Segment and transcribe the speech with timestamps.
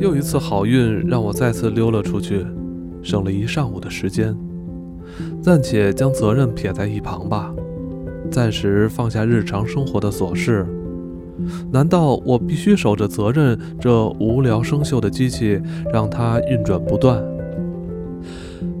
[0.00, 2.46] 又一次好运让我再次溜了出去，
[3.02, 4.36] 省了一上午的时间。
[5.40, 7.54] 暂且将责任撇在一旁吧，
[8.30, 10.66] 暂时放下日常生活的琐事。
[11.70, 15.60] 难道我必须守着责任这无聊生锈的机器，
[15.92, 17.22] 让它运转不断？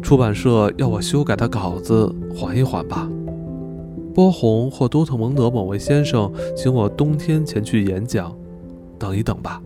[0.02, 3.08] 出版社要我修改的稿子，缓一缓吧。
[4.14, 8.32] 波鸿或多特蒙德某位先生请我冬天前去演讲，
[8.98, 9.60] 等一等吧。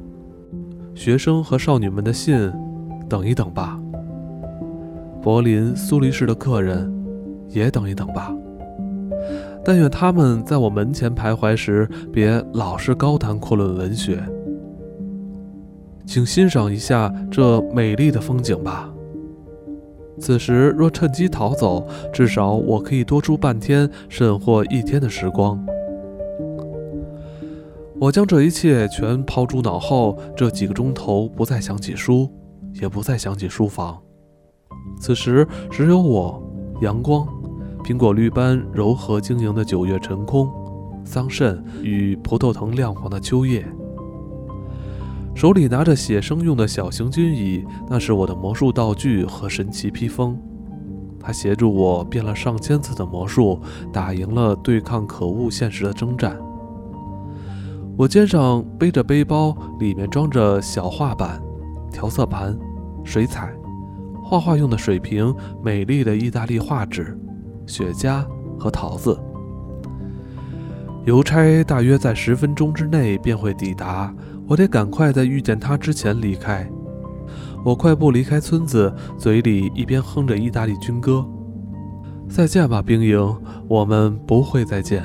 [0.95, 2.51] 学生和少女们的信，
[3.09, 3.79] 等一等吧。
[5.23, 6.91] 柏林、苏黎世的客人，
[7.51, 8.35] 也等一等吧。
[9.65, 14.19] 但愿他们在我门前徘徊时，别老是高谈阔论文学。
[16.07, 18.91] 请欣赏一下这美丽的风景吧。
[20.21, 25.65] 此时若趁机逃走，至少我可以多出半天，甚或一天的时光。
[28.01, 32.31] 我将这一切全抛诸脑后，这几个钟头不再想起书，
[32.81, 33.99] 也不再想起书房。
[35.01, 36.43] 此时只有我，
[36.81, 37.27] 阳光，
[37.83, 40.49] 苹果绿般柔和晶莹的九月晨空，
[41.05, 43.67] 桑葚与葡萄藤亮黄的秋叶。
[45.35, 50.37] 手里拿着写生用的小行军椅，那是我的魔术道具和神奇披风。
[51.21, 53.61] 它协助我变了上千次的魔术，
[53.93, 56.37] 打赢了对抗可恶现实的征战。
[57.97, 61.41] 我肩上背着背包，里面装着小画板、
[61.93, 62.57] 调色盘、
[63.05, 63.53] 水彩。
[64.23, 67.19] 画画用的水瓶、美丽的意大利画纸、
[67.67, 68.25] 雪茄
[68.59, 69.19] 和桃子。
[71.07, 74.15] 邮差大约在十分钟之内便会抵达，
[74.49, 76.69] 我得赶快在遇见他之前离开。
[77.65, 81.25] 我快步离开村子，嘴里一边哼着意大利军歌
[82.29, 83.37] ：“再见吧，兵营，
[83.69, 85.05] 我们不会再见。”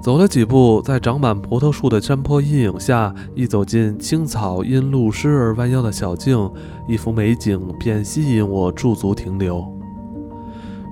[0.00, 6.50] 走了几步，在长满葡萄树的山坡阴影下，一走进青草因露湿而弯腰的小径，
[6.88, 9.64] 一幅美景便吸引我驻足停留。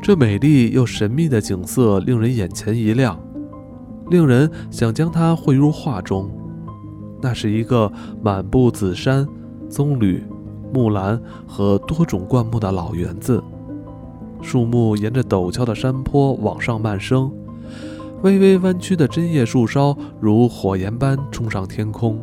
[0.01, 3.21] 这美丽又神秘的景色令人眼前一亮，
[4.11, 6.29] 令人想将它绘入画中。
[7.23, 7.91] 那是一个
[8.23, 9.27] 满布紫杉、
[9.69, 10.23] 棕榈、
[10.73, 13.43] 木兰和多种灌木的老园子，
[14.43, 17.31] 树木沿着陡峭的山坡往上蔓生。
[18.23, 22.23] 微微弯曲的针叶树梢如火焰般冲上天空，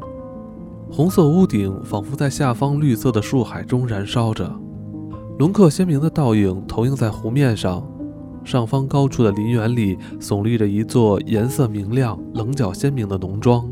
[0.92, 4.52] 红色屋顶仿佛在下方绿色的树海中燃烧着，
[5.40, 7.84] 轮廓鲜明的倒影投映在湖面上。
[8.48, 13.70] 上方高处的林园里耸立着一座颜色明亮、棱角鲜明的农庄，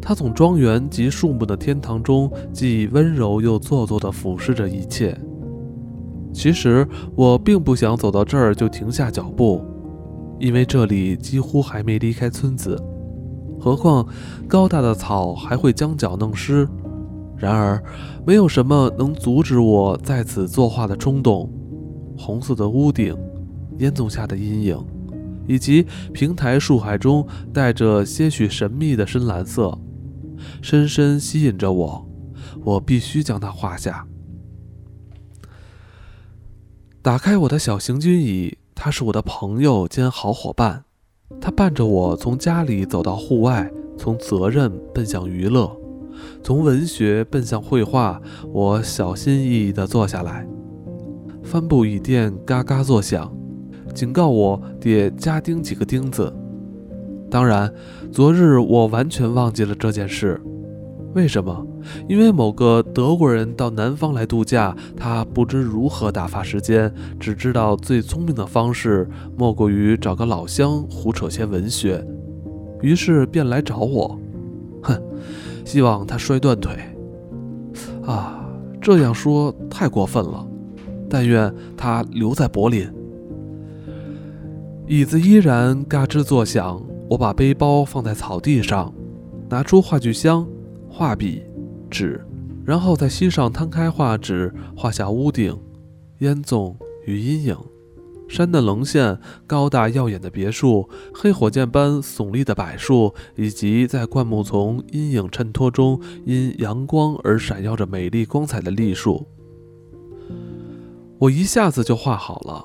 [0.00, 5.20] 它从庄园及树木的天堂中，既温柔又做作地俯视着一切。
[6.32, 9.60] 其实我并不想走到这儿就停下脚步。
[10.38, 12.80] 因为这里几乎还没离开村子，
[13.58, 14.06] 何况
[14.46, 16.68] 高大的草还会将脚弄湿。
[17.36, 17.82] 然而，
[18.24, 21.50] 没有什么能阻止我在此作画的冲动。
[22.16, 23.16] 红色的屋顶，
[23.78, 24.84] 烟囱下的阴影，
[25.46, 29.78] 以及平台树海中带着些许神秘的深蓝色，
[30.62, 32.06] 深深吸引着我。
[32.64, 34.06] 我必须将它画下。
[37.02, 38.58] 打开我的小行军椅。
[38.78, 40.84] 他是我的朋友兼好伙伴，
[41.40, 45.74] 他伴着我从家里走到户外，从责任奔向娱乐，
[46.44, 48.20] 从文学奔向绘画。
[48.52, 50.46] 我小心翼翼地坐下来，
[51.46, 53.32] 帆布椅垫嘎嘎作响，
[53.94, 56.30] 警告我得加钉几个钉子。
[57.30, 57.72] 当然，
[58.10, 60.40] 昨日我完全忘记了这件事。
[61.14, 61.64] 为什么？
[62.08, 69.08] 因为某个德国人到南方来度假，他不知如何打发时间，只知道最聪明的方式
[69.38, 72.04] 莫过于找个老乡胡扯些文学，
[72.82, 74.18] 于是便来找我。
[74.82, 75.00] 哼，
[75.64, 76.74] 希望他摔断腿。
[78.04, 78.44] 啊，
[78.80, 80.44] 这样说太过分了。
[81.08, 82.90] 但愿他留在柏林。
[84.86, 86.82] 椅子依然嘎吱作响。
[87.08, 88.92] 我把背包放在草地上，
[89.48, 90.44] 拿出画具箱。
[90.88, 91.42] 画笔、
[91.90, 92.20] 纸，
[92.64, 95.56] 然后在膝上摊开画纸，画下屋顶、
[96.18, 96.74] 烟囱
[97.04, 97.56] 与阴影，
[98.28, 109.28] 山的棱线、高大耀眼的别墅、黑火箭般耸立的柏树，以及在灌木丛阴影衬托中因阳光而闪耀着美丽光彩的栗树。
[111.18, 112.64] 我一下子就画好了。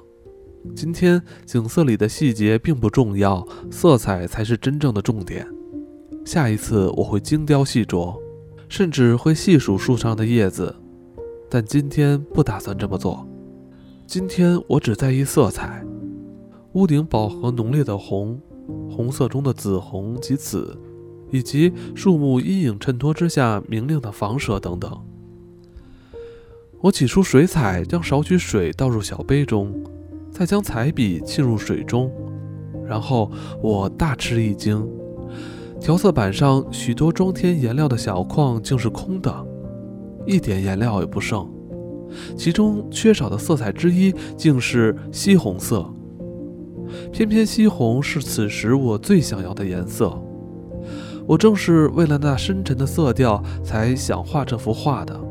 [0.75, 5.47] 今天景色里的细节并不重要，色彩才是真正的重点。
[6.25, 8.15] 下一次我会精雕细琢，
[8.67, 10.75] 甚至会细数树上的叶子，
[11.49, 13.27] 但今天不打算这么做。
[14.05, 15.83] 今天我只在意色彩：
[16.73, 18.39] 屋顶饱和浓烈的红，
[18.89, 20.77] 红色中的紫红及紫，
[21.31, 24.91] 以及树木阴影衬托之下明亮的房舍等等。
[26.81, 29.71] 我挤出水彩，将少许水倒入小杯中，
[30.31, 32.11] 再将彩笔浸入水中，
[32.87, 33.31] 然后
[33.61, 34.87] 我大吃一惊，
[35.79, 39.45] 调色板上许多装填颜料的小框竟是空的，
[40.25, 41.47] 一点颜料也不剩。
[42.35, 45.87] 其中缺少的色彩之一，竟是西红色。
[47.11, 50.19] 偏偏西红是此时我最想要的颜色。
[51.27, 55.30] 我正是为了那深沉的色调，才想画这幅画的。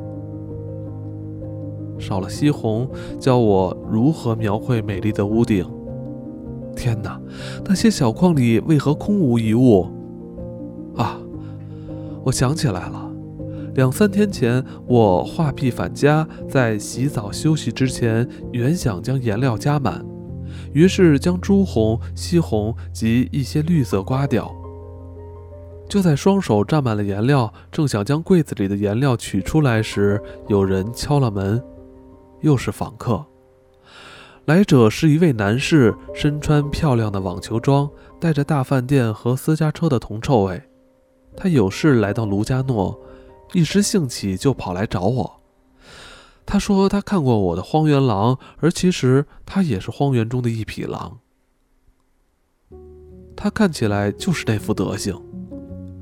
[2.00, 2.88] 少了西红，
[3.18, 5.68] 教我如何描绘美丽的屋顶。
[6.74, 7.20] 天哪，
[7.64, 9.86] 那些小框里为何空无一物？
[10.96, 11.20] 啊，
[12.24, 13.10] 我想起来了，
[13.74, 20.04] 两三天前我画壁返家，在洗澡休息之前，原想将颜料加满，
[20.72, 24.54] 于是将朱红、西红及一些绿色刮掉。
[25.88, 31.60] 就在双手沾满了颜料，正想将柜子里的颜料取出来时，有人敲了门。
[32.40, 33.24] 又是访客，
[34.46, 40.62] 来者是一位男士，身穿漂亮的网球装，带着大饭店和私家车的铜臭味。
[41.36, 43.00] 他有事来到卢加诺，
[43.52, 45.40] 一时兴起就跑来找我。
[46.44, 51.20] 他说他看过我的《荒原狼》，而其实他也是荒原中的一匹狼。
[53.36, 55.14] 他看起来就是那副德行。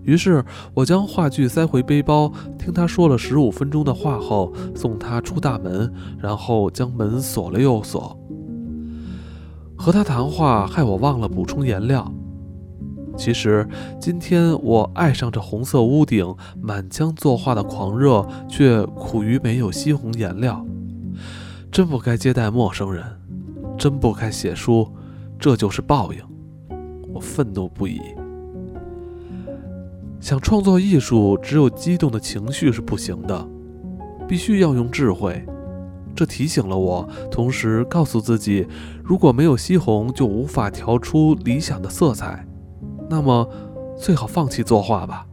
[0.09, 8.19] 于是我将话剧塞回背包，听他说了十五分钟的话后，送他出大门，然后将门锁了又锁。
[9.77, 12.11] 和他谈话害我忘了补充颜料。
[13.19, 13.69] 其实
[14.01, 20.65] 今天我爱上这红色屋顶，满腔作画的狂热，却苦于没有西红颜料。
[21.71, 23.05] 真不该接待陌生人，
[23.77, 24.91] 真不该写书，
[25.39, 26.19] 这就是报应。
[27.13, 28.01] 我愤怒不已。
[30.21, 33.49] 想创作艺术，只有激动的情绪是不行的，
[34.27, 35.45] 必须要用智慧。
[36.15, 38.67] 这提醒了我，同时告诉自己，
[39.05, 42.45] 如果没有西红，就无法调出理想的色彩，
[43.09, 43.49] 那么
[43.97, 45.25] 最好放弃作画吧。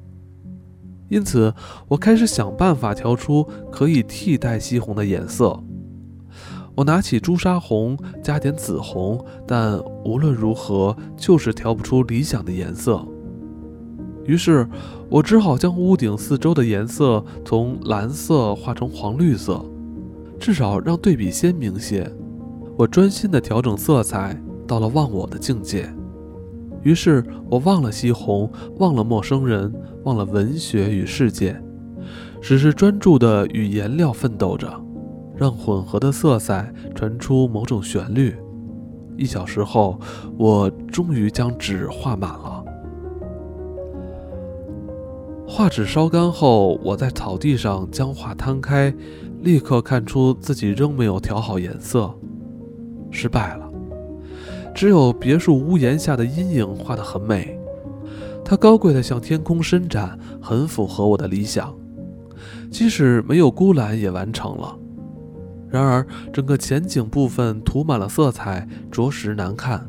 [1.10, 1.52] 因此，
[1.88, 5.60] 我开始想办法调出可以替代西红的颜色。
[6.76, 13.04] 我拿起朱砂红，加点紫红，但无论如何，就是调不出理想的颜色。
[14.26, 14.68] 于是，
[15.10, 19.64] 我只好将屋顶四周的颜色从蓝色画成黄绿色，
[20.40, 22.12] 至少让对比鲜明些。
[22.78, 25.88] 我专心地调整色彩，到了忘我的境界。
[26.82, 29.74] 于是我忘了西红，忘了陌生人，
[30.04, 31.60] 忘了文学与世界，
[32.42, 34.70] 只是专注地与颜料奋斗着，
[35.36, 38.36] 让混合的色彩传出某种旋律。
[39.18, 40.00] 一小时后，
[40.38, 42.55] 我终于将纸画满了。
[45.48, 48.94] 画纸烧干后，我在草地上将画摊开，
[49.42, 52.14] 立刻看出自己仍没有调好颜色，
[53.12, 53.70] 失败了。
[54.74, 57.58] 只有别墅屋檐下的阴影画得很美，
[58.44, 61.74] 它高贵的向天空伸展，很符合我的理想。
[62.70, 64.76] 即使没有孤兰也完成了。
[65.70, 69.88] 然而，整个前景部分涂满了色彩，着实难看。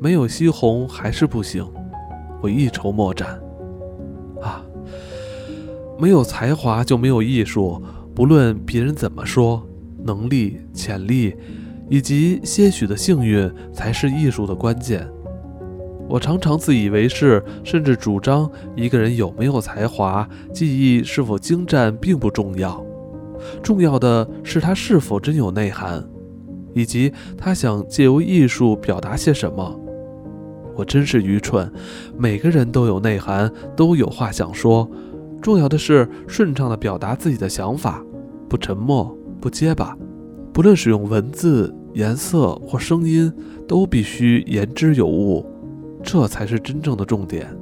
[0.00, 1.64] 没有西红还是不行，
[2.40, 3.40] 我一筹莫展。
[6.02, 7.80] 没有才华就没有艺术，
[8.12, 9.64] 不论别人怎么说，
[10.02, 11.32] 能力、潜力
[11.88, 15.08] 以及些许的幸运才是艺术的关键。
[16.08, 22.84] 我常常自以为是，甚至主张一个人有没有才华、技艺是否精湛并不重要，
[23.62, 26.04] 重要的是他是否真有内涵，
[26.74, 29.80] 以及他想借由艺术表达些什么。
[30.74, 31.72] 我真是愚蠢，
[32.18, 34.90] 每个人都有内涵，都有话想说。
[35.42, 38.02] 重要的是顺畅地表达自己的想法，
[38.48, 39.94] 不沉默，不结巴。
[40.52, 43.32] 不论使用文字、颜色或声音，
[43.66, 45.44] 都必须言之有物，
[46.02, 47.54] 这才是真正的重点。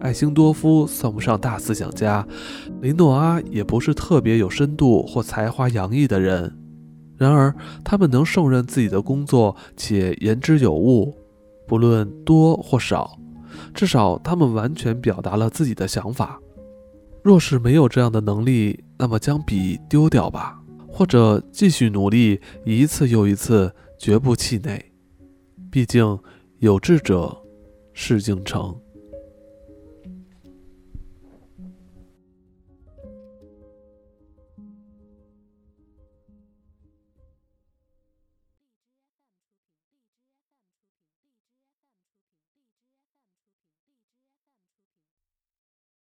[0.00, 2.24] 艾辛多夫算不上大思想家，
[2.82, 6.56] 雷诺阿也不是特别有深度或才华洋溢的人。
[7.16, 7.52] 然而，
[7.82, 11.16] 他们能胜任自己的工作且言之有物，
[11.66, 13.18] 不论多或少，
[13.74, 16.38] 至少他们完全表达了自己的想法。
[17.26, 24.80] 若是没有这样的能力，那么将笔丢掉吧，或者继续努力，一次又一次，绝不气馁。
[25.68, 26.16] 毕竟
[26.60, 27.36] 有志者
[27.92, 28.72] 事竟成。